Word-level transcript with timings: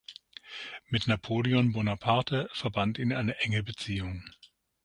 Mit 0.87 1.05
Napoleon 1.05 1.73
Bonaparte 1.73 2.49
verband 2.53 2.97
ihn 2.97 3.13
eine 3.13 3.39
enge 3.41 3.61
Beziehung. 3.61 4.23